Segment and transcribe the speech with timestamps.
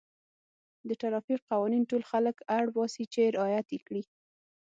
[0.87, 4.03] د ټرافیک قوانین ټول خلک اړ باسي چې رعایت یې کړي.